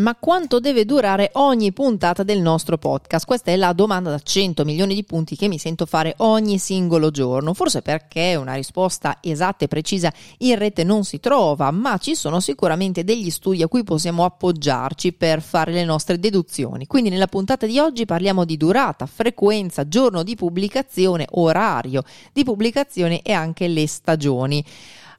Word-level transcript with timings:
Ma 0.00 0.16
quanto 0.18 0.60
deve 0.60 0.86
durare 0.86 1.28
ogni 1.34 1.74
puntata 1.74 2.22
del 2.22 2.40
nostro 2.40 2.78
podcast? 2.78 3.26
Questa 3.26 3.50
è 3.50 3.56
la 3.56 3.74
domanda 3.74 4.08
da 4.08 4.18
100 4.18 4.64
milioni 4.64 4.94
di 4.94 5.04
punti 5.04 5.36
che 5.36 5.46
mi 5.46 5.58
sento 5.58 5.84
fare 5.84 6.14
ogni 6.18 6.58
singolo 6.58 7.10
giorno. 7.10 7.52
Forse 7.52 7.82
perché 7.82 8.34
una 8.34 8.54
risposta 8.54 9.18
esatta 9.20 9.66
e 9.66 9.68
precisa 9.68 10.10
in 10.38 10.56
rete 10.56 10.84
non 10.84 11.04
si 11.04 11.20
trova, 11.20 11.70
ma 11.70 11.98
ci 11.98 12.14
sono 12.14 12.40
sicuramente 12.40 13.04
degli 13.04 13.28
studi 13.28 13.62
a 13.62 13.68
cui 13.68 13.84
possiamo 13.84 14.24
appoggiarci 14.24 15.12
per 15.12 15.42
fare 15.42 15.70
le 15.70 15.84
nostre 15.84 16.18
deduzioni. 16.18 16.86
Quindi 16.86 17.10
nella 17.10 17.26
puntata 17.26 17.66
di 17.66 17.78
oggi 17.78 18.06
parliamo 18.06 18.46
di 18.46 18.56
durata, 18.56 19.04
frequenza, 19.04 19.86
giorno 19.86 20.22
di 20.22 20.34
pubblicazione, 20.34 21.26
orario 21.32 22.02
di 22.32 22.42
pubblicazione 22.42 23.20
e 23.20 23.32
anche 23.32 23.68
le 23.68 23.86
stagioni. 23.86 24.64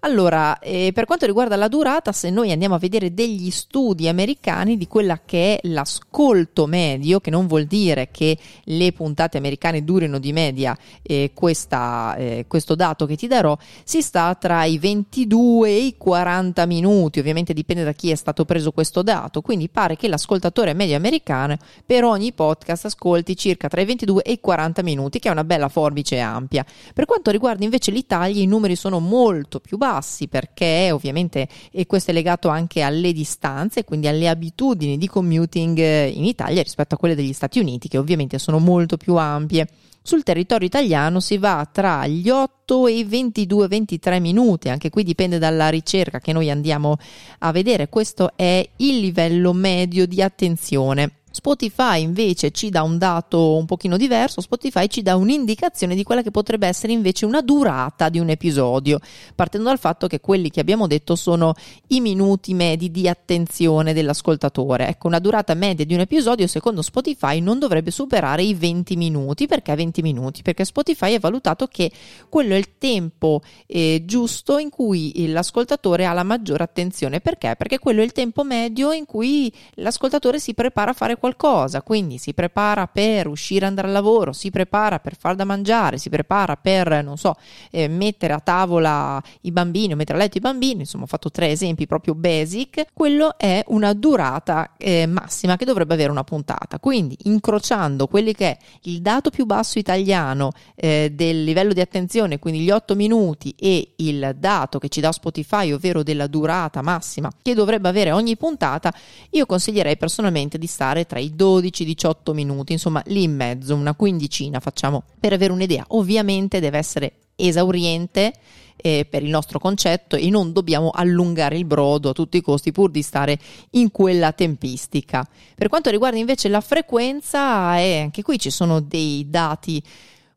Allora, 0.04 0.58
eh, 0.58 0.90
per 0.96 1.06
quanto 1.06 1.28
riguarda 1.28 1.56
la 1.56 1.68
durata, 1.68 2.12
se 2.12 2.32
noi 2.32 2.52
andiamo 2.52 2.74
a 2.74 2.80
vedere 2.80 3.14
degli 3.14 3.52
studi 3.52 4.08
americani 4.08 4.76
di 4.76 4.88
quella 4.88 5.22
che 5.24 5.60
è 5.60 5.68
l'ascolto 5.68 6.66
medio, 6.66 7.20
che 7.20 7.30
non 7.30 7.46
vuol 7.46 7.66
dire 7.66 8.10
che 8.10 8.36
le 8.64 8.94
puntate 8.94 9.38
americane 9.38 9.84
durino 9.84 10.18
di 10.18 10.34
media 10.34 10.76
eh, 11.04 11.30
questa, 11.36 12.16
eh, 12.16 12.46
questo 12.48 12.74
dato 12.74 13.06
che 13.06 13.16
ti 13.16 13.28
darò, 13.28 13.56
si 13.84 14.02
sta 14.02 14.34
tra 14.34 14.64
i 14.64 14.80
22 14.80 15.70
e 15.70 15.86
i 15.86 15.96
40 15.96 16.66
minuti, 16.66 17.20
ovviamente 17.20 17.54
dipende 17.54 17.84
da 17.84 17.94
chi 17.94 18.10
è 18.10 18.16
stato 18.16 18.44
preso 18.44 18.72
questo 18.72 19.04
dato, 19.04 19.42
quindi 19.42 19.70
pare 19.70 19.98
che 19.98 20.08
l'ascoltatore 20.08 20.74
medio 20.74 20.96
americano 20.96 21.58
per 21.86 22.06
ogni 22.06 22.34
podcast 22.34 22.86
ascolti 22.86 23.38
circa 23.38 23.68
tra 23.68 23.82
i 23.82 23.86
22 23.86 24.24
e 24.24 24.32
i 24.32 24.40
40 24.40 24.82
minuti, 24.82 25.20
che 25.20 25.30
è 25.30 25.32
una 25.32 25.44
bella 25.44 25.70
forbice 25.70 26.18
ampia. 26.18 26.66
Per 26.92 27.06
quanto 27.06 27.30
riguarda 27.30 27.64
invece 27.64 27.92
l'Italia, 27.92 28.42
i 28.42 28.48
numeri 28.48 28.76
sono 28.76 28.98
molto 28.98 29.60
più 29.60 29.78
bassi 29.78 29.90
bassi 29.92 30.28
perché 30.28 30.90
ovviamente 30.92 31.48
e 31.72 31.86
questo 31.86 32.12
è 32.12 32.14
legato 32.14 32.48
anche 32.48 32.82
alle 32.82 33.12
distanze, 33.12 33.84
quindi 33.84 34.08
alle 34.08 34.30
abitudini 34.30 34.98
di 34.98 35.08
commuting 35.08 35.78
eh, 35.78 36.08
in 36.08 36.26
Italia 36.26 36.64
rispetto 36.64 36.96
a 36.96 36.98
quelle 36.98 37.16
degli 37.16 37.34
Stati 37.34 37.60
Uniti 37.60 37.88
che 37.88 37.98
ovviamente 37.98 38.40
sono 38.40 38.60
molto 38.60 38.98
più 38.98 39.16
ampie. 39.16 39.68
Sul 40.04 40.24
territorio 40.24 40.66
italiano 40.66 41.20
si 41.20 41.38
va 41.38 41.68
tra 41.72 42.08
gli 42.08 42.28
8 42.30 42.88
e 42.88 43.00
i 43.00 43.06
22-23 43.06 44.20
minuti, 44.20 44.70
anche 44.70 44.90
qui 44.90 45.04
dipende 45.04 45.38
dalla 45.38 45.70
ricerca 45.70 46.20
che 46.20 46.34
noi 46.34 46.50
andiamo 46.50 46.98
a 47.40 47.52
vedere, 47.52 47.88
questo 47.88 48.32
è 48.36 48.68
il 48.78 48.98
livello 48.98 49.54
medio 49.54 50.08
di 50.08 50.24
attenzione. 50.24 51.21
Spotify 51.32 52.02
invece 52.02 52.52
ci 52.52 52.70
dà 52.70 52.84
un 52.84 52.98
dato 52.98 53.56
un 53.56 53.66
pochino 53.66 53.96
diverso, 53.96 54.42
Spotify 54.42 54.88
ci 54.88 55.02
dà 55.02 55.16
un'indicazione 55.16 55.96
di 55.96 56.04
quella 56.04 56.22
che 56.22 56.30
potrebbe 56.30 56.68
essere 56.68 56.92
invece 56.92 57.26
una 57.26 57.42
durata 57.42 58.10
di 58.10 58.20
un 58.20 58.30
episodio, 58.30 59.00
partendo 59.34 59.70
dal 59.70 59.80
fatto 59.80 60.08
che 60.08 60.20
quelli 60.20 60.50
che 60.50 60.60
abbiamo 60.60 60.88
detto 60.88 61.16
sono 61.16 61.54
i 61.88 62.02
minuti 62.02 62.54
medi 62.54 62.92
di 62.92 63.08
attenzione 63.08 63.94
dell'ascoltatore. 63.94 64.88
Ecco, 64.90 65.08
una 65.08 65.20
durata 65.20 65.54
media 65.54 65.86
di 65.86 65.94
un 65.94 66.02
episodio 66.02 66.48
secondo 66.48 66.82
Spotify 66.82 67.40
non 67.40 67.60
dovrebbe 67.60 67.92
superare 67.92 68.44
i 68.44 68.54
20 68.54 68.98
minuti, 68.98 69.48
perché 69.48 69.74
20 69.74 70.02
minuti? 70.02 70.42
Perché 70.42 70.66
Spotify 70.66 71.14
ha 71.14 71.20
valutato 71.20 71.68
che 71.68 71.90
quello 72.28 72.54
è 72.54 72.58
il 72.58 72.78
tempo 72.78 73.42
eh, 73.68 74.04
giusto 74.06 74.58
in 74.58 74.70
cui 74.70 75.28
l'ascoltatore 75.28 76.06
ha 76.06 76.14
la 76.14 76.24
maggiore 76.24 76.64
attenzione, 76.64 77.22
perché? 77.22 77.56
Perché 77.58 77.80
quello 77.80 78.02
è 78.02 78.04
il 78.04 78.12
tempo 78.12 78.44
medio 78.44 78.92
in 78.92 79.06
cui 79.06 79.52
l'ascoltatore 79.76 80.40
si 80.40 80.54
prepara 80.54 80.92
a 80.92 80.94
fare 80.94 81.18
qualcosa, 81.22 81.84
quindi 81.84 82.18
si 82.18 82.34
prepara 82.34 82.88
per 82.88 83.28
uscire, 83.28 83.68
andare 83.68 83.88
al 83.88 83.94
lavoro, 83.94 84.34
si 84.34 84.50
prepara 84.50 84.98
per 84.98 85.16
far 85.16 85.36
da 85.36 85.46
mangiare, 85.46 86.00
si 86.00 86.10
prepara 86.10 86.58
per, 86.58 87.04
non 87.04 87.16
so, 87.16 87.36
eh, 87.70 87.88
mettere 87.88 88.34
a 88.34 88.40
tavola 88.40 89.22
i 89.42 89.52
bambini 89.52 89.94
o 89.94 89.96
mettere 89.96 90.18
a 90.18 90.22
letto 90.22 90.38
i 90.38 90.42
bambini, 90.42 90.80
insomma 90.80 91.04
ho 91.04 91.08
fatto 91.08 91.30
tre 91.30 91.50
esempi 91.50 91.86
proprio 91.86 92.16
basic, 92.16 92.88
quello 92.92 93.38
è 93.38 93.64
una 93.68 93.94
durata 93.94 94.72
eh, 94.78 95.06
massima 95.06 95.58
che 95.58 95.66
dovrebbe 95.66 95.94
avere 95.94 96.10
una 96.10 96.24
puntata. 96.24 96.80
Quindi 96.80 97.16
incrociando 97.26 98.08
quelli 98.08 98.34
che 98.34 98.50
è 98.50 98.58
il 98.84 99.02
dato 99.02 99.30
più 99.30 99.46
basso 99.46 99.78
italiano 99.78 100.52
eh, 100.74 101.12
del 101.14 101.44
livello 101.44 101.74
di 101.74 101.82
attenzione, 101.82 102.40
quindi 102.40 102.62
gli 102.62 102.72
8 102.72 102.96
minuti 102.96 103.54
e 103.60 103.94
il 103.98 104.36
dato 104.40 104.80
che 104.80 104.90
ci 104.90 105.02
dà 105.02 105.12
Spotify, 105.12 105.72
ovvero 105.72 106.02
della 106.02 106.26
durata 106.26 106.82
massima 106.82 107.30
che 107.44 107.54
dovrebbe 107.54 107.90
avere 107.90 108.12
ogni 108.12 108.36
puntata, 108.36 108.92
io 109.30 109.46
consiglierei 109.46 109.98
personalmente 109.98 110.58
di 110.58 110.66
stare 110.66 111.06
tra 111.12 111.20
i 111.20 111.36
12 111.36 111.82
e 111.82 111.86
i 111.86 111.90
18 111.90 112.34
minuti, 112.34 112.72
insomma 112.72 113.04
lì 113.08 113.24
in 113.24 113.36
mezzo, 113.36 113.76
una 113.76 113.94
quindicina 113.96 114.62
facciamo 114.62 115.04
per 115.20 115.34
avere 115.34 115.52
un'idea. 115.52 115.84
Ovviamente 115.90 116.62
deve 116.62 116.78
essere 116.78 117.16
esauriente 117.36 118.32
eh, 118.78 119.06
per 119.10 119.22
il 119.22 119.30
nostro 119.30 119.60
concetto 119.60 120.16
e 120.16 120.30
non 120.30 120.54
dobbiamo 120.54 120.90
allungare 120.90 121.58
il 121.58 121.66
brodo 121.66 122.12
a 122.12 122.14
tutti 122.14 122.38
i 122.38 122.42
costi 122.42 122.72
pur 122.72 122.92
di 122.92 123.02
stare 123.02 123.38
in 123.72 123.92
quella 123.92 124.32
tempistica. 124.32 125.28
Per 125.54 125.68
quanto 125.68 125.90
riguarda 125.90 126.18
invece 126.18 126.48
la 126.48 126.62
frequenza, 126.62 127.78
eh, 127.78 128.00
anche 128.00 128.22
qui 128.22 128.40
ci 128.40 128.50
sono 128.50 128.80
dei 128.80 129.30
dati 129.30 129.84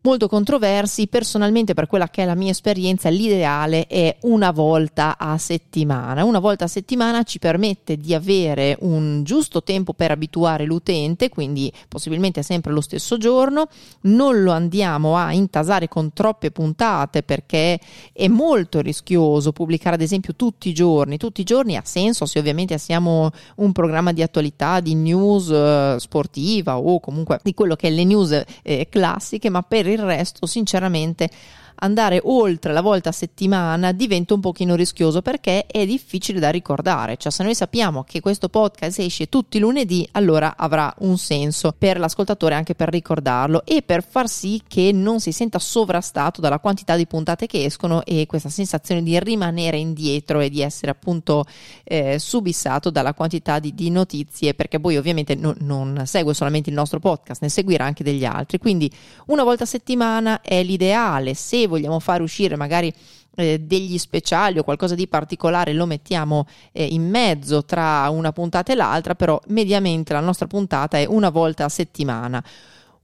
molto 0.04 0.28
controversi. 0.28 1.08
Personalmente, 1.08 1.74
per 1.74 1.86
quella 1.86 2.08
che 2.08 2.22
è 2.22 2.26
la 2.26 2.34
mia 2.34 2.50
esperienza, 2.50 3.08
l'ideale 3.08 3.86
è 3.86 4.16
una 4.22 4.50
volta 4.50 5.16
a 5.18 5.36
settimana. 5.38 6.24
Una 6.24 6.38
volta 6.38 6.64
a 6.64 6.68
settimana 6.68 7.22
ci 7.24 7.38
permette 7.38 7.96
di 7.96 8.14
avere 8.14 8.76
un 8.80 9.22
giusto 9.24 9.62
tempo 9.62 9.92
per 9.92 10.10
abituare 10.10 10.64
l'utente, 10.64 11.28
quindi 11.28 11.72
possibilmente 11.88 12.42
sempre 12.42 12.72
lo 12.72 12.80
stesso 12.80 13.16
giorno. 13.18 13.68
Non 14.02 14.42
lo 14.42 14.52
andiamo 14.52 15.16
a 15.16 15.32
intasare 15.32 15.88
con 15.88 16.12
troppe 16.12 16.50
puntate 16.50 17.22
perché 17.22 17.80
è 18.12 18.28
molto 18.28 18.80
rischioso 18.80 19.52
pubblicare, 19.52 19.96
ad 19.96 20.02
esempio, 20.02 20.34
tutti 20.34 20.68
i 20.68 20.74
giorni. 20.74 21.16
Tutti 21.16 21.40
i 21.40 21.44
giorni 21.44 21.76
ha 21.76 21.82
senso 21.84 22.26
se 22.26 22.38
ovviamente 22.38 22.76
siamo 22.78 23.30
un 23.56 23.72
programma 23.72 24.12
di 24.12 24.22
attualità, 24.22 24.80
di 24.80 24.94
news 24.94 25.48
eh, 25.50 25.96
sportiva 25.98 26.78
o 26.78 27.00
comunque 27.00 27.40
di 27.42 27.54
quello 27.54 27.74
che 27.74 27.88
è 27.88 27.90
le 27.90 28.04
news 28.04 28.42
eh, 28.62 28.86
classiche, 28.90 29.48
ma 29.48 29.62
per 29.62 29.93
il 29.94 30.02
resto, 30.02 30.46
sinceramente, 30.46 31.30
andare 31.76 32.20
oltre 32.22 32.72
la 32.72 32.80
volta 32.80 33.08
a 33.08 33.12
settimana 33.12 33.92
diventa 33.92 34.34
un 34.34 34.40
pochino 34.40 34.74
rischioso 34.74 35.22
perché 35.22 35.66
è 35.66 35.84
difficile 35.86 36.40
da 36.40 36.50
ricordare. 36.50 37.16
Cioè, 37.16 37.32
se 37.32 37.42
noi 37.42 37.54
sappiamo 37.54 38.04
che 38.04 38.20
questo 38.20 38.48
podcast 38.48 38.98
esce 39.00 39.28
tutti 39.28 39.56
i 39.56 39.60
lunedì, 39.60 40.06
allora 40.12 40.54
avrà 40.56 40.94
un 40.98 41.18
senso 41.18 41.74
per 41.76 41.98
l'ascoltatore 41.98 42.54
anche 42.54 42.74
per 42.74 42.88
ricordarlo 42.88 43.64
e 43.64 43.82
per 43.82 44.04
far 44.08 44.28
sì 44.28 44.60
che 44.66 44.92
non 44.92 45.20
si 45.20 45.32
senta 45.32 45.58
sovrastato 45.58 46.40
dalla 46.40 46.58
quantità 46.58 46.96
di 46.96 47.06
puntate 47.06 47.46
che 47.46 47.64
escono 47.64 48.04
e 48.04 48.26
questa 48.26 48.48
sensazione 48.48 49.02
di 49.02 49.18
rimanere 49.18 49.76
indietro 49.78 50.40
e 50.40 50.50
di 50.50 50.60
essere 50.60 50.90
appunto 50.90 51.44
eh, 51.84 52.18
subissato 52.18 52.90
dalla 52.90 53.14
quantità 53.14 53.58
di, 53.58 53.74
di 53.74 53.90
notizie 53.90 54.54
perché 54.54 54.80
poi 54.80 54.96
ovviamente 54.96 55.34
no, 55.34 55.54
non 55.60 56.02
segue 56.06 56.34
solamente 56.34 56.70
il 56.70 56.76
nostro 56.76 57.00
podcast, 57.00 57.42
ne 57.42 57.48
seguirà 57.48 57.84
anche 57.84 58.04
degli 58.04 58.24
altri. 58.24 58.58
Quindi 58.58 58.90
una 59.26 59.44
volta 59.44 59.64
a 59.64 59.66
settimana 59.66 60.40
è 60.40 60.62
l'ideale. 60.62 61.34
Se 61.34 61.63
vogliamo 61.66 61.98
fare 62.00 62.22
uscire 62.22 62.56
magari 62.56 62.92
eh, 63.36 63.60
degli 63.60 63.98
speciali 63.98 64.58
o 64.58 64.62
qualcosa 64.64 64.94
di 64.94 65.08
particolare 65.08 65.72
lo 65.72 65.86
mettiamo 65.86 66.46
eh, 66.72 66.84
in 66.84 67.08
mezzo 67.08 67.64
tra 67.64 68.08
una 68.10 68.32
puntata 68.32 68.72
e 68.72 68.76
l'altra, 68.76 69.14
però 69.14 69.40
mediamente 69.48 70.12
la 70.12 70.20
nostra 70.20 70.46
puntata 70.46 70.98
è 70.98 71.06
una 71.06 71.30
volta 71.30 71.64
a 71.64 71.68
settimana 71.68 72.42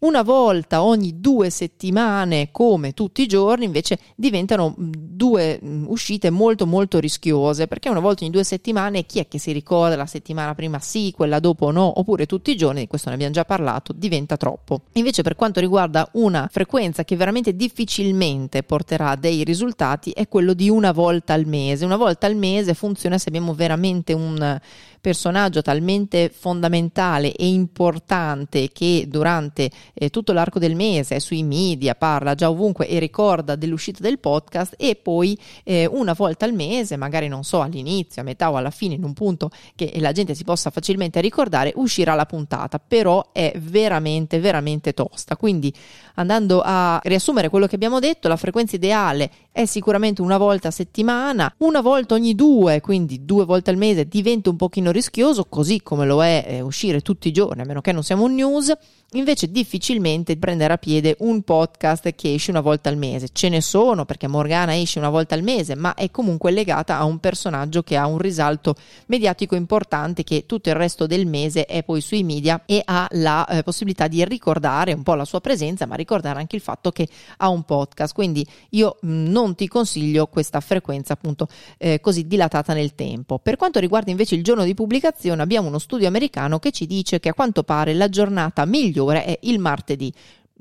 una 0.00 0.22
volta 0.22 0.83
ogni 0.83 1.21
due 1.21 1.50
settimane, 1.50 2.50
come 2.50 2.93
tutti 2.93 3.22
i 3.22 3.27
giorni, 3.27 3.65
invece 3.65 3.99
diventano 4.15 4.75
due 4.77 5.59
uscite 5.87 6.31
molto 6.31 6.66
molto 6.66 6.99
rischiose, 6.99 7.66
perché 7.66 7.88
una 7.88 8.00
volta 8.00 8.22
ogni 8.22 8.33
due 8.33 8.44
settimane 8.44 9.05
chi 9.05 9.19
è 9.19 9.28
che 9.28 9.39
si 9.39 9.53
ricorda 9.53 9.97
la 9.97 10.06
settimana 10.06 10.55
prima 10.55 10.78
sì, 10.78 11.12
quella 11.15 11.39
dopo 11.39 11.71
no, 11.71 11.99
oppure 11.99 12.27
tutti 12.27 12.50
i 12.50 12.56
giorni, 12.56 12.81
di 12.81 12.87
questo 12.87 13.09
ne 13.09 13.15
abbiamo 13.16 13.33
già 13.33 13.44
parlato, 13.44 13.93
diventa 13.93 14.37
troppo. 14.37 14.83
Invece 14.93 15.22
per 15.22 15.37
quanto 15.37 15.60
riguarda 15.60 16.09
una 16.12 16.49
frequenza 16.50 17.05
che 17.05 17.16
veramente 17.16 17.55
difficilmente 17.55 18.62
porterà 18.62 19.16
dei 19.16 19.44
risultati 19.44 20.12
è 20.12 20.28
quello 20.28 20.55
di 20.55 20.71
una 20.71 20.93
volta 20.93 21.34
al 21.34 21.47
mese. 21.47 21.84
Una 21.84 21.97
volta 21.97 22.27
al 22.27 22.37
mese 22.37 22.75
funziona 22.75 23.19
se 23.19 23.28
abbiamo 23.28 23.55
veramente 23.55 24.13
un 24.13 24.59
personaggio 25.00 25.62
talmente 25.62 26.30
fondamentale 26.32 27.34
e 27.34 27.48
importante 27.48 28.68
che 28.72 29.06
durante 29.08 29.70
eh, 29.94 30.10
tutto 30.10 30.32
l'arco 30.32 30.58
del 30.58 30.74
mese 30.74 31.16
è 31.16 31.18
sui 31.18 31.42
media, 31.42 31.94
parla 31.94 32.34
già 32.34 32.50
ovunque 32.50 32.86
e 32.88 32.98
ricorda 32.98 33.56
dell'uscita 33.56 34.00
del 34.02 34.18
podcast 34.18 34.74
e 34.76 34.97
poi 34.97 35.38
eh, 35.64 35.86
una 35.86 36.12
volta 36.12 36.44
al 36.44 36.52
mese, 36.52 36.97
magari 36.97 37.28
non 37.28 37.44
so 37.44 37.60
all'inizio, 37.60 38.22
a 38.22 38.24
metà 38.24 38.50
o 38.50 38.56
alla 38.56 38.70
fine, 38.70 38.94
in 38.94 39.04
un 39.04 39.14
punto 39.14 39.50
che 39.74 39.92
la 39.97 40.12
gente 40.12 40.34
si 40.34 40.44
possa 40.44 40.70
facilmente 40.70 41.20
ricordare, 41.20 41.72
uscirà 41.76 42.14
la 42.14 42.26
puntata, 42.26 42.78
però 42.78 43.30
è 43.32 43.52
veramente 43.58 44.38
veramente 44.38 44.92
tosta. 44.92 45.36
Quindi 45.36 45.72
andando 46.14 46.60
a 46.64 47.00
riassumere 47.02 47.48
quello 47.48 47.66
che 47.66 47.74
abbiamo 47.74 47.98
detto, 47.98 48.28
la 48.28 48.36
frequenza 48.36 48.76
ideale 48.76 49.30
è 49.52 49.64
sicuramente 49.64 50.22
una 50.22 50.36
volta 50.36 50.68
a 50.68 50.70
settimana, 50.70 51.52
una 51.58 51.80
volta 51.80 52.14
ogni 52.14 52.34
due, 52.34 52.80
quindi 52.80 53.24
due 53.24 53.44
volte 53.44 53.70
al 53.70 53.76
mese 53.76 54.06
diventa 54.06 54.50
un 54.50 54.56
pochino 54.56 54.90
rischioso, 54.91 55.45
così 55.45 55.83
come 55.83 56.07
lo 56.07 56.22
è 56.22 56.45
eh, 56.47 56.60
uscire 56.60 57.01
tutti 57.01 57.28
i 57.28 57.33
giorni, 57.33 57.63
a 57.63 57.65
meno 57.65 57.81
che 57.81 57.92
non 57.92 58.03
siamo 58.03 58.25
un 58.25 58.34
news 58.34 58.75
invece 59.13 59.51
difficilmente 59.51 60.37
prenderà 60.37 60.78
piede 60.78 61.16
un 61.21 61.42
podcast 61.42 62.15
che 62.15 62.34
esce 62.34 62.51
una 62.51 62.60
volta 62.60 62.89
al 62.89 62.97
mese. 62.97 63.28
Ce 63.33 63.48
ne 63.48 63.60
sono 63.60 64.04
perché 64.04 64.28
Morgana 64.28 64.77
esce 64.77 64.98
una 64.98 65.09
volta 65.09 65.34
al 65.34 65.42
mese, 65.42 65.75
ma 65.75 65.95
è 65.95 66.10
comunque 66.10 66.51
legata 66.51 66.98
a 66.98 67.04
un 67.04 67.19
personaggio 67.19 67.83
che 67.83 67.97
ha 67.97 68.07
un 68.07 68.19
risalto 68.19 68.75
mediatico 69.07 69.57
importante 69.57 70.22
che 70.22 70.45
tutto 70.47 70.69
il 70.69 70.77
resto 70.77 71.07
del 71.07 71.27
mese 71.27 71.65
è 71.65 71.83
poi 71.83 72.01
sui 72.01 72.22
media 72.22 72.63
e 72.66 72.83
ha 72.84 73.09
la 73.13 73.47
eh, 73.47 73.63
possibilità 73.63 74.07
di 74.07 74.25
ricordare 74.25 74.93
un 74.93 75.03
po' 75.03 75.15
la 75.15 75.25
sua 75.25 75.41
presenza, 75.41 75.86
ma 75.86 75.97
ricordare 75.97 76.39
anche 76.39 76.57
il 76.57 76.63
fatto 76.63 76.91
che 76.93 77.09
ha 77.39 77.48
un 77.48 77.63
podcast. 77.63 78.15
Quindi 78.15 78.47
io 78.71 78.98
mm, 79.04 79.27
non 79.27 79.54
ti 79.54 79.66
consiglio 79.66 80.27
questa 80.27 80.60
frequenza 80.60 81.15
appunto 81.15 81.48
eh, 81.78 82.01
così 82.01 82.27
dilatata 82.27 82.75
nel 82.75 82.95
tempo. 82.95 83.39
Per 83.39 83.57
quanto 83.57 83.81
riguarda 83.81 84.10
invece 84.10 84.36
il 84.36 84.45
giorno 84.45 84.63
di 84.63 84.75
pubblicazione, 84.80 85.42
abbiamo 85.42 85.68
uno 85.68 85.78
studio 85.78 86.09
americano 86.09 86.59
che 86.59 86.71
ci 86.71 86.86
dice 86.86 87.21
che 87.21 87.28
a 87.28 87.34
quanto 87.34 87.65
pare 87.65 87.92
la 87.92 88.09
giornata 88.09 88.65
migliore 88.65 89.24
è 89.27 89.38
il 89.42 89.59
martedì. 89.59 90.10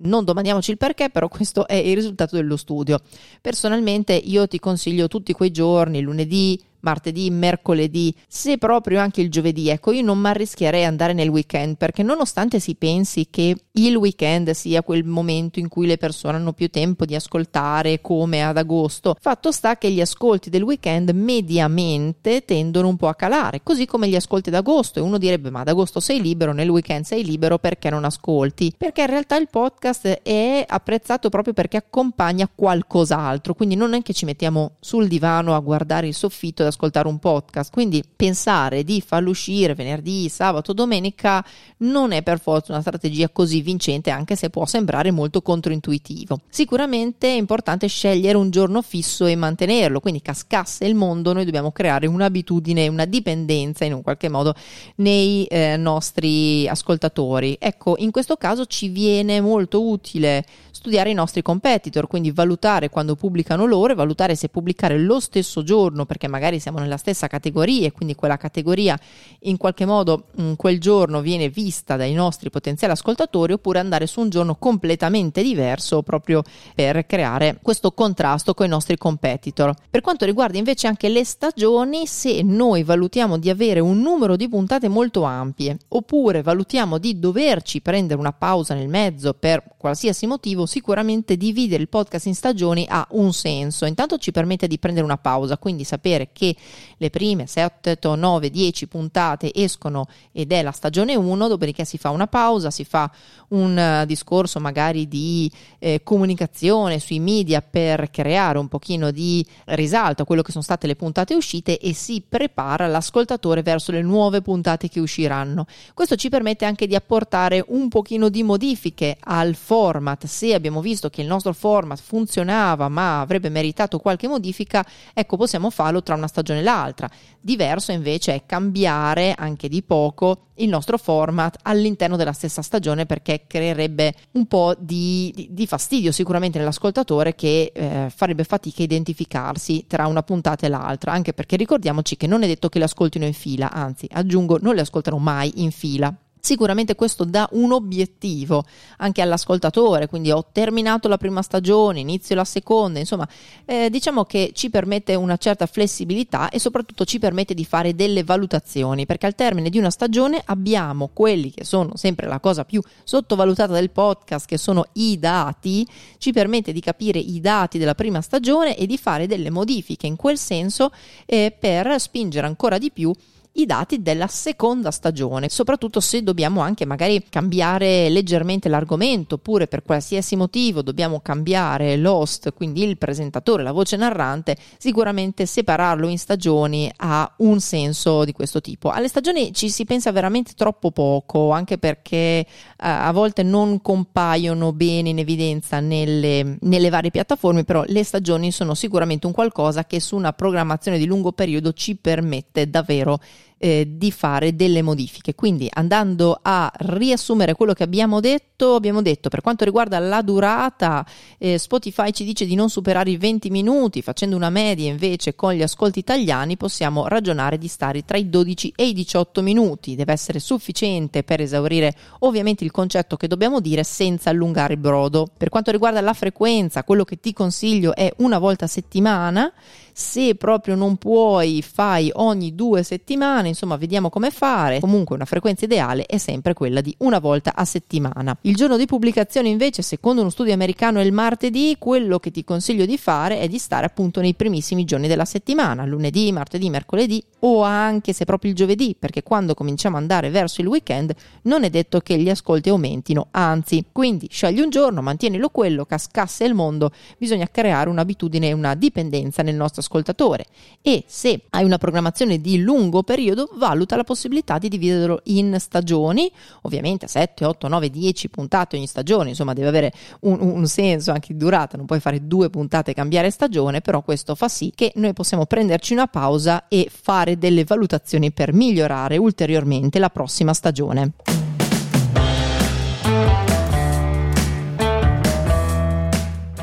Non 0.01 0.25
domandiamoci 0.25 0.71
il 0.71 0.77
perché, 0.77 1.09
però 1.09 1.29
questo 1.31 1.65
è 1.65 1.75
il 1.75 1.95
risultato 1.95 2.35
dello 2.35 2.57
studio. 2.57 2.99
Personalmente 3.39 4.11
io 4.11 4.45
ti 4.45 4.59
consiglio 4.59 5.07
tutti 5.07 5.31
quei 5.31 5.51
giorni, 5.51 6.01
lunedì, 6.01 6.61
martedì, 6.81 7.29
mercoledì, 7.29 8.13
se 8.27 8.57
proprio 8.57 8.99
anche 8.99 9.21
il 9.21 9.29
giovedì. 9.29 9.69
Ecco, 9.69 9.91
io 9.91 10.01
non 10.01 10.19
mi 10.19 10.27
arrischierei 10.27 10.83
ad 10.83 10.89
andare 10.89 11.13
nel 11.13 11.29
weekend 11.29 11.77
perché 11.77 12.03
nonostante 12.03 12.59
si 12.59 12.75
pensi 12.75 13.27
che 13.29 13.55
il 13.71 13.95
weekend 13.95 14.51
sia 14.51 14.83
quel 14.83 15.05
momento 15.05 15.59
in 15.59 15.67
cui 15.67 15.87
le 15.87 15.97
persone 15.97 16.37
hanno 16.37 16.53
più 16.53 16.69
tempo 16.69 17.05
di 17.05 17.15
ascoltare 17.15 18.01
come 18.01 18.43
ad 18.43 18.57
agosto, 18.57 19.15
fatto 19.19 19.51
sta 19.51 19.77
che 19.77 19.91
gli 19.91 20.01
ascolti 20.01 20.49
del 20.49 20.63
weekend 20.63 21.09
mediamente 21.11 22.43
tendono 22.45 22.87
un 22.87 22.97
po' 22.97 23.07
a 23.07 23.15
calare, 23.15 23.61
così 23.63 23.85
come 23.85 24.07
gli 24.07 24.15
ascolti 24.15 24.49
d'agosto 24.49 24.99
e 24.99 25.01
uno 25.01 25.17
direbbe 25.17 25.49
ma 25.49 25.61
ad 25.61 25.69
agosto 25.69 25.99
sei 25.99 26.21
libero, 26.21 26.53
nel 26.53 26.69
weekend 26.69 27.05
sei 27.05 27.23
libero 27.23 27.57
perché 27.57 27.89
non 27.89 28.03
ascolti? 28.03 28.73
Perché 28.77 29.01
in 29.01 29.07
realtà 29.07 29.37
il 29.37 29.47
podcast 29.49 30.21
è 30.23 30.65
apprezzato 30.67 31.29
proprio 31.29 31.53
perché 31.53 31.77
accompagna 31.77 32.49
qualcos'altro, 32.53 33.53
quindi 33.53 33.75
non 33.75 33.93
è 33.93 34.01
che 34.01 34.13
ci 34.13 34.25
mettiamo 34.25 34.75
sul 34.79 35.07
divano 35.07 35.55
a 35.55 35.59
guardare 35.59 36.07
il 36.07 36.13
soffitto 36.13 36.63
ascoltare 36.69 37.07
un 37.07 37.19
podcast. 37.19 37.71
Quindi 37.71 38.03
pensare 38.15 38.83
di 38.83 39.01
farlo 39.01 39.29
uscire 39.29 39.75
venerdì, 39.75 40.29
sabato, 40.29 40.73
domenica 40.73 41.43
non 41.77 42.11
è 42.11 42.23
per 42.23 42.39
forza 42.39 42.71
una 42.71 42.81
strategia 42.81 43.29
così 43.29 43.61
vincente, 43.61 44.09
anche 44.09 44.35
se 44.35 44.49
può 44.49 44.65
sembrare 44.65 45.11
molto 45.11 45.41
controintuitivo. 45.41 46.41
Sicuramente 46.49 47.27
è 47.27 47.35
importante 47.35 47.87
scegliere 47.87 48.37
un 48.37 48.49
giorno 48.49 48.81
fisso 48.81 49.25
e 49.25 49.35
mantenerlo, 49.35 49.99
quindi 49.99 50.21
cascasse 50.21 50.85
il 50.85 50.95
mondo, 50.95 51.33
noi 51.33 51.45
dobbiamo 51.45 51.71
creare 51.71 52.07
un'abitudine, 52.07 52.87
una 52.87 53.05
dipendenza 53.05 53.85
in 53.85 53.93
un 53.93 54.01
qualche 54.01 54.29
modo 54.29 54.53
nei 54.95 55.45
eh, 55.45 55.77
nostri 55.77 56.67
ascoltatori. 56.67 57.57
Ecco, 57.59 57.95
in 57.97 58.11
questo 58.11 58.35
caso 58.35 58.65
ci 58.65 58.89
viene 58.89 59.41
molto 59.41 59.87
utile 59.87 60.45
studiare 60.79 61.09
i 61.09 61.13
nostri 61.13 61.41
competitor, 61.41 62.07
quindi 62.07 62.31
valutare 62.31 62.89
quando 62.89 63.15
pubblicano 63.15 63.65
loro 63.65 63.91
e 63.91 63.95
valutare 63.95 64.33
se 64.35 64.47
pubblicare 64.47 64.97
lo 64.97 65.19
stesso 65.19 65.61
giorno, 65.61 66.05
perché 66.05 66.29
magari 66.29 66.57
siamo 66.61 66.79
nella 66.79 66.95
stessa 66.95 67.27
categoria 67.27 67.87
e 67.87 67.91
quindi 67.91 68.15
quella 68.15 68.37
categoria 68.37 68.97
in 69.41 69.57
qualche 69.57 69.85
modo 69.85 70.27
in 70.37 70.55
quel 70.55 70.79
giorno 70.79 71.19
viene 71.19 71.49
vista 71.49 71.97
dai 71.97 72.13
nostri 72.13 72.49
potenziali 72.49 72.93
ascoltatori, 72.93 73.51
oppure 73.51 73.79
andare 73.79 74.07
su 74.07 74.21
un 74.21 74.29
giorno 74.29 74.55
completamente 74.55 75.43
diverso 75.43 76.01
proprio 76.01 76.43
per 76.73 77.05
creare 77.05 77.59
questo 77.61 77.91
contrasto 77.91 78.53
con 78.53 78.65
i 78.65 78.69
nostri 78.69 78.97
competitor. 78.97 79.73
Per 79.89 79.99
quanto 79.99 80.23
riguarda 80.23 80.57
invece 80.57 80.87
anche 80.87 81.09
le 81.09 81.25
stagioni, 81.25 82.07
se 82.07 82.41
noi 82.41 82.83
valutiamo 82.83 83.37
di 83.37 83.49
avere 83.49 83.81
un 83.81 83.99
numero 83.99 84.37
di 84.37 84.47
puntate 84.47 84.87
molto 84.87 85.23
ampie, 85.23 85.77
oppure 85.89 86.41
valutiamo 86.41 86.97
di 86.97 87.19
doverci 87.19 87.81
prendere 87.81 88.17
una 88.17 88.31
pausa 88.31 88.75
nel 88.75 88.87
mezzo 88.87 89.33
per 89.33 89.75
qualsiasi 89.77 90.25
motivo, 90.25 90.67
sicuramente 90.69 91.35
dividere 91.35 91.81
il 91.81 91.89
podcast 91.89 92.27
in 92.27 92.35
stagioni 92.35 92.85
ha 92.87 93.05
un 93.11 93.33
senso. 93.33 93.85
Intanto 93.85 94.17
ci 94.17 94.31
permette 94.31 94.67
di 94.67 94.77
prendere 94.77 95.03
una 95.03 95.17
pausa, 95.17 95.57
quindi 95.57 95.83
sapere 95.83 96.29
che 96.31 96.55
le 96.95 97.09
prime 97.09 97.47
7, 97.47 97.91
8, 97.91 98.15
9, 98.15 98.49
10 98.49 98.87
puntate 98.87 99.53
escono 99.53 100.07
ed 100.31 100.51
è 100.51 100.61
la 100.61 100.71
stagione 100.71 101.15
1, 101.15 101.47
dopodiché 101.47 101.83
si 101.83 101.97
fa 101.97 102.11
una 102.11 102.27
pausa, 102.27 102.69
si 102.69 102.85
fa 102.85 103.11
un 103.49 104.01
uh, 104.01 104.05
discorso 104.05 104.59
magari 104.59 105.07
di 105.07 105.51
eh, 105.79 106.01
comunicazione 106.03 106.99
sui 106.99 107.19
media 107.19 107.61
per 107.61 108.09
creare 108.11 108.59
un 108.59 108.67
pochino 108.67 109.11
di 109.11 109.45
risalto 109.65 110.21
a 110.21 110.25
quello 110.25 110.43
che 110.43 110.51
sono 110.51 110.63
state 110.63 110.87
le 110.87 110.95
puntate 110.95 111.33
uscite 111.33 111.79
e 111.79 111.93
si 111.93 112.23
prepara 112.27 112.87
l'ascoltatore 112.87 113.63
verso 113.63 113.91
le 113.91 114.01
nuove 114.01 114.41
puntate 114.41 114.87
che 114.87 114.99
usciranno. 114.99 115.65
Questo 115.93 116.15
ci 116.15 116.29
permette 116.29 116.65
anche 116.65 116.85
di 116.85 116.95
apportare 116.95 117.63
un 117.67 117.89
pochino 117.89 118.29
di 118.29 118.43
modifiche 118.43 119.17
al 119.19 119.55
format 119.55 120.25
se 120.25 120.53
abbiamo 120.59 120.81
visto 120.81 121.09
che 121.09 121.21
il 121.21 121.27
nostro 121.27 121.53
format 121.53 121.99
funzionava 121.99 122.87
ma 122.87 123.21
avrebbe 123.21 123.49
meritato 123.49 123.99
qualche 123.99 124.27
modifica, 124.27 124.85
ecco 125.13 125.37
possiamo 125.37 125.69
farlo 125.69 126.03
tra 126.03 126.15
una 126.15 126.27
stagione 126.27 126.59
e 126.59 126.63
l'altra. 126.63 127.09
Diverso 127.41 127.91
invece 127.91 128.35
è 128.35 128.45
cambiare 128.45 129.33
anche 129.35 129.67
di 129.67 129.81
poco 129.81 130.49
il 130.59 130.69
nostro 130.69 130.97
format 130.97 131.57
all'interno 131.63 132.15
della 132.15 132.33
stessa 132.33 132.61
stagione 132.61 133.05
perché 133.05 133.45
creerebbe 133.47 134.13
un 134.33 134.45
po' 134.45 134.75
di, 134.77 135.31
di, 135.35 135.47
di 135.51 135.67
fastidio 135.67 136.11
sicuramente 136.11 136.57
nell'ascoltatore 136.57 137.35
che 137.35 137.71
eh, 137.73 138.11
farebbe 138.13 138.43
fatica 138.43 138.81
a 138.81 138.85
identificarsi 138.85 139.85
tra 139.87 140.07
una 140.07 140.23
puntata 140.23 140.65
e 140.65 140.69
l'altra, 140.69 141.11
anche 141.11 141.33
perché 141.33 141.55
ricordiamoci 141.55 142.17
che 142.17 142.27
non 142.27 142.43
è 142.43 142.47
detto 142.47 142.69
che 142.69 142.79
le 142.79 142.85
ascoltino 142.85 143.25
in 143.25 143.33
fila, 143.33 143.71
anzi 143.71 144.07
aggiungo 144.11 144.57
non 144.61 144.75
le 144.75 144.81
ascoltano 144.81 145.17
mai 145.17 145.63
in 145.63 145.71
fila. 145.71 146.13
Sicuramente 146.41 146.95
questo 146.95 147.25
dà 147.25 147.47
un 147.51 147.73
obiettivo 147.73 148.63
anche 148.97 149.21
all'ascoltatore, 149.21 150.07
quindi 150.07 150.31
ho 150.31 150.45
terminato 150.51 151.09
la 151.09 151.17
prima 151.17 151.41
stagione, 151.41 151.99
inizio 151.99 152.33
la 152.35 152.45
seconda, 152.45 152.99
insomma 152.99 153.27
eh, 153.65 153.89
diciamo 153.89 154.23
che 154.23 154.51
ci 154.53 154.69
permette 154.69 155.15
una 155.15 155.35
certa 155.35 155.65
flessibilità 155.65 156.49
e 156.49 156.57
soprattutto 156.57 157.03
ci 157.03 157.19
permette 157.19 157.53
di 157.53 157.65
fare 157.65 157.93
delle 157.93 158.23
valutazioni, 158.23 159.05
perché 159.05 159.25
al 159.25 159.35
termine 159.35 159.69
di 159.69 159.77
una 159.77 159.89
stagione 159.89 160.41
abbiamo 160.45 161.09
quelli 161.11 161.51
che 161.51 161.65
sono 161.65 161.91
sempre 161.95 162.27
la 162.27 162.39
cosa 162.39 162.63
più 162.63 162.81
sottovalutata 163.03 163.73
del 163.73 163.89
podcast, 163.89 164.47
che 164.47 164.57
sono 164.57 164.85
i 164.93 165.19
dati, 165.19 165.85
ci 166.17 166.31
permette 166.31 166.71
di 166.71 166.79
capire 166.79 167.19
i 167.19 167.41
dati 167.41 167.77
della 167.77 167.95
prima 167.95 168.21
stagione 168.21 168.77
e 168.77 168.85
di 168.85 168.97
fare 168.97 169.27
delle 169.27 169.49
modifiche 169.49 170.07
in 170.07 170.15
quel 170.15 170.37
senso 170.37 170.91
eh, 171.25 171.53
per 171.57 171.99
spingere 171.99 172.47
ancora 172.47 172.77
di 172.77 172.91
più 172.91 173.13
i 173.53 173.65
dati 173.65 174.01
della 174.01 174.27
seconda 174.27 174.91
stagione, 174.91 175.49
soprattutto 175.49 175.99
se 175.99 176.23
dobbiamo 176.23 176.61
anche 176.61 176.85
magari 176.85 177.25
cambiare 177.29 178.09
leggermente 178.09 178.69
l'argomento 178.69 179.35
oppure 179.35 179.67
per 179.67 179.83
qualsiasi 179.83 180.35
motivo 180.35 180.81
dobbiamo 180.81 181.19
cambiare 181.19 181.97
l'host, 181.97 182.53
quindi 182.53 182.83
il 182.83 182.97
presentatore, 182.97 183.63
la 183.63 183.71
voce 183.71 183.97
narrante, 183.97 184.55
sicuramente 184.77 185.45
separarlo 185.45 186.07
in 186.07 186.17
stagioni 186.17 186.91
ha 186.97 187.33
un 187.37 187.59
senso 187.59 188.23
di 188.23 188.31
questo 188.31 188.61
tipo. 188.61 188.89
Alle 188.91 189.07
stagioni 189.07 189.53
ci 189.53 189.69
si 189.69 189.83
pensa 189.85 190.11
veramente 190.11 190.53
troppo 190.55 190.91
poco, 190.91 191.51
anche 191.51 191.77
perché 191.77 192.45
a 192.81 193.11
volte 193.11 193.43
non 193.43 193.81
compaiono 193.81 194.71
bene 194.71 195.09
in 195.09 195.19
evidenza 195.19 195.79
nelle, 195.79 196.57
nelle 196.61 196.89
varie 196.89 197.11
piattaforme, 197.11 197.63
però 197.63 197.83
le 197.85 198.03
stagioni 198.03 198.51
sono 198.51 198.73
sicuramente 198.73 199.27
un 199.27 199.33
qualcosa 199.33 199.85
che 199.85 199.99
su 199.99 200.15
una 200.15 200.31
programmazione 200.31 200.97
di 200.97 201.05
lungo 201.05 201.33
periodo 201.33 201.73
ci 201.73 201.97
permette 201.97 202.69
davvero 202.69 203.19
eh, 203.59 203.87
di 203.87 204.11
fare 204.11 204.55
delle 204.55 204.81
modifiche. 204.81 205.35
Quindi 205.35 205.69
andando 205.71 206.39
a 206.41 206.71
riassumere 206.77 207.53
quello 207.53 207.73
che 207.73 207.83
abbiamo 207.83 208.19
detto, 208.19 208.75
abbiamo 208.75 209.01
detto 209.01 209.29
per 209.29 209.41
quanto 209.41 209.65
riguarda 209.65 209.99
la 209.99 210.21
durata, 210.21 211.05
eh, 211.37 211.57
Spotify 211.57 212.11
ci 212.11 212.23
dice 212.23 212.45
di 212.45 212.55
non 212.55 212.69
superare 212.69 213.11
i 213.11 213.17
20 213.17 213.49
minuti, 213.49 214.01
facendo 214.01 214.35
una 214.35 214.49
media 214.49 214.89
invece 214.89 215.35
con 215.35 215.53
gli 215.53 215.61
ascolti 215.61 215.99
italiani 215.99 216.57
possiamo 216.57 217.07
ragionare 217.07 217.57
di 217.57 217.67
stare 217.67 218.03
tra 218.05 218.17
i 218.17 218.29
12 218.29 218.73
e 218.75 218.87
i 218.87 218.93
18 218.93 219.41
minuti. 219.41 219.95
Deve 219.95 220.13
essere 220.13 220.39
sufficiente 220.39 221.23
per 221.23 221.41
esaurire 221.41 221.93
ovviamente 222.19 222.63
il 222.63 222.71
concetto 222.71 223.17
che 223.17 223.27
dobbiamo 223.27 223.59
dire 223.59 223.83
senza 223.83 224.29
allungare 224.29 224.73
il 224.73 224.79
brodo. 224.79 225.27
Per 225.37 225.49
quanto 225.49 225.71
riguarda 225.71 226.01
la 226.01 226.13
frequenza, 226.13 226.83
quello 226.83 227.03
che 227.03 227.19
ti 227.19 227.33
consiglio 227.33 227.93
è 227.93 228.11
una 228.17 228.39
volta 228.39 228.65
a 228.65 228.69
settimana 228.69 229.51
se 229.99 230.35
proprio 230.35 230.75
non 230.75 230.95
puoi 230.95 231.61
fai 231.61 232.09
ogni 232.13 232.55
due 232.55 232.83
settimane, 232.83 233.49
insomma 233.49 233.75
vediamo 233.75 234.09
come 234.09 234.31
fare. 234.31 234.79
Comunque 234.79 235.13
una 235.15 235.25
frequenza 235.25 235.65
ideale 235.65 236.05
è 236.05 236.17
sempre 236.17 236.53
quella 236.53 236.79
di 236.79 236.95
una 236.99 237.19
volta 237.19 237.53
a 237.53 237.65
settimana. 237.65 238.35
Il 238.43 238.55
giorno 238.55 238.77
di 238.77 238.85
pubblicazione 238.85 239.49
invece, 239.49 239.81
secondo 239.81 240.21
uno 240.21 240.29
studio 240.29 240.53
americano, 240.53 240.99
è 240.99 241.03
il 241.03 241.11
martedì, 241.11 241.75
quello 241.77 242.17
che 242.17 242.31
ti 242.31 242.45
consiglio 242.45 242.85
di 242.85 242.97
fare 242.97 243.41
è 243.41 243.49
di 243.49 243.57
stare 243.57 243.85
appunto 243.85 244.21
nei 244.21 244.35
primissimi 244.35 244.85
giorni 244.85 245.09
della 245.09 245.25
settimana, 245.25 245.83
lunedì, 245.83 246.31
martedì, 246.31 246.69
mercoledì 246.69 247.21
o 247.39 247.61
anche 247.63 248.13
se 248.13 248.23
proprio 248.23 248.51
il 248.51 248.55
giovedì, 248.55 248.95
perché 248.97 249.21
quando 249.21 249.53
cominciamo 249.53 249.97
ad 249.97 250.03
andare 250.03 250.29
verso 250.29 250.61
il 250.61 250.67
weekend 250.67 251.13
non 251.43 251.65
è 251.65 251.69
detto 251.69 251.99
che 251.99 252.17
gli 252.17 252.29
ascolti 252.29 252.69
aumentino, 252.69 253.27
anzi, 253.31 253.83
quindi 253.91 254.29
scegli 254.31 254.61
un 254.61 254.69
giorno, 254.69 255.01
mantienilo 255.01 255.49
quello, 255.49 255.83
cascasse 255.83 256.45
il 256.45 256.53
mondo, 256.53 256.91
bisogna 257.17 257.49
creare 257.51 257.89
un'abitudine 257.89 258.47
e 258.47 258.53
una 258.53 258.75
dipendenza 258.75 259.43
nel 259.43 259.55
nostro 259.55 259.81
ascolto 259.81 259.87
ascoltatore 259.89 260.45
e 260.81 261.03
se 261.07 261.41
hai 261.49 261.65
una 261.65 261.79
programmazione 261.79 262.39
di 262.39 262.61
lungo 262.61 263.01
periodo, 263.03 263.49
valuta 263.55 263.95
la 263.95 264.03
possibilità 264.03 264.59
di 264.59 264.69
dividerlo 264.69 265.21
in 265.25 265.57
stagioni, 265.59 266.31
ovviamente 266.61 267.07
7, 267.07 267.43
8, 267.43 267.67
9, 267.67 267.89
10 267.89 268.29
puntate 268.29 268.77
ogni 268.77 268.87
stagione, 268.87 269.29
insomma 269.29 269.53
deve 269.53 269.67
avere 269.67 269.93
un, 270.21 270.37
un 270.39 270.67
senso 270.67 271.11
anche 271.11 271.33
di 271.33 271.39
durata, 271.39 271.75
non 271.75 271.87
puoi 271.87 271.99
fare 271.99 272.27
due 272.27 272.49
puntate 272.49 272.91
e 272.91 272.93
cambiare 272.93 273.31
stagione, 273.31 273.81
però 273.81 274.03
questo 274.03 274.35
fa 274.35 274.47
sì 274.47 274.71
che 274.73 274.91
noi 274.95 275.13
possiamo 275.13 275.45
prenderci 275.45 275.93
una 275.93 276.07
pausa 276.07 276.67
e 276.67 276.89
fare 276.89 277.37
delle 277.37 277.63
valutazioni 277.63 278.31
per 278.31 278.53
migliorare 278.53 279.17
ulteriormente 279.17 279.99
la 279.99 280.09
prossima 280.09 280.53
stagione. 280.53 281.38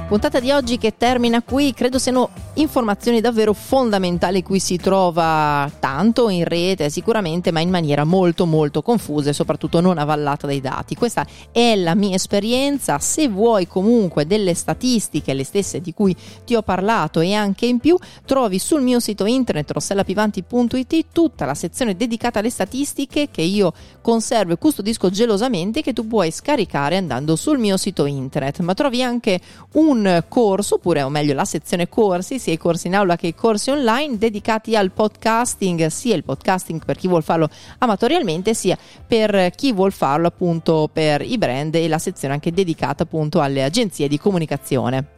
Puntata 0.08 0.38
di 0.38 0.52
oggi 0.52 0.78
che 0.78 0.96
termina 0.96 1.42
qui, 1.42 1.74
credo 1.74 1.98
siano 1.98 2.30
informazioni 2.54 3.20
davvero 3.20 3.52
fondamentali 3.52 4.40
cui 4.40 4.60
si 4.60 4.76
trova 4.76 5.68
tanto 5.80 6.28
in 6.28 6.44
rete 6.44 6.90
sicuramente, 6.90 7.50
ma 7.50 7.58
in 7.58 7.70
maniera 7.70 8.04
molto 8.04 8.46
molto 8.46 8.82
confusa 8.82 9.30
e 9.30 9.32
soprattutto 9.32 9.80
non 9.80 9.98
avvallata 9.98 10.46
dai 10.46 10.60
dati. 10.60 10.94
Questa 10.94 11.26
è 11.50 11.74
la 11.74 11.96
mia 11.96 12.14
esperienza, 12.14 13.00
se 13.00 13.26
vuoi 13.26 13.66
comunque 13.66 14.28
delle 14.28 14.54
statistiche, 14.54 15.34
le 15.34 15.42
stesse 15.42 15.80
di 15.80 15.92
cui 15.92 16.14
ti 16.44 16.54
ho 16.54 16.62
parlato 16.62 17.18
e 17.18 17.34
anche 17.34 17.66
in 17.66 17.80
più, 17.80 17.98
trovi 18.24 18.60
sul 18.60 18.82
mio 18.82 19.00
sito 19.00 19.26
internet 19.26 19.72
rossellapivanti.it 19.72 21.06
tutta 21.10 21.44
la 21.44 21.54
sezione 21.54 21.96
dedicata 21.96 22.38
alle 22.38 22.50
statistiche 22.50 23.28
che 23.28 23.42
io 23.42 23.72
conservo 24.02 24.52
e 24.52 24.58
custodisco 24.58 25.10
gelosamente 25.10 25.82
che 25.82 25.92
tu 25.92 26.06
puoi 26.06 26.30
scaricare 26.30 26.96
andando 26.96 27.34
sul 27.34 27.58
mio 27.58 27.76
sito 27.76 28.06
internet, 28.06 28.60
ma 28.60 28.72
trovi 28.72 29.02
anche 29.02 29.40
un 29.72 29.94
un 29.96 30.24
corso, 30.28 30.76
oppure 30.76 31.02
o 31.02 31.08
meglio 31.08 31.34
la 31.34 31.44
sezione 31.44 31.88
corsi, 31.88 32.38
sia 32.38 32.52
i 32.52 32.58
corsi 32.58 32.86
in 32.86 32.94
aula 32.94 33.16
che 33.16 33.28
i 33.28 33.34
corsi 33.34 33.70
online 33.70 34.18
dedicati 34.18 34.76
al 34.76 34.90
podcasting, 34.90 35.86
sia 35.86 36.14
il 36.14 36.24
podcasting 36.24 36.84
per 36.84 36.96
chi 36.96 37.08
vuol 37.08 37.22
farlo 37.22 37.48
amatorialmente, 37.78 38.54
sia 38.54 38.76
per 39.06 39.50
chi 39.54 39.72
vuol 39.72 39.92
farlo 39.92 40.26
appunto 40.26 40.88
per 40.92 41.22
i 41.22 41.38
brand 41.38 41.74
e 41.74 41.88
la 41.88 41.98
sezione 41.98 42.34
anche 42.34 42.52
dedicata 42.52 43.04
appunto 43.04 43.40
alle 43.40 43.64
agenzie 43.64 44.08
di 44.08 44.18
comunicazione. 44.18 45.15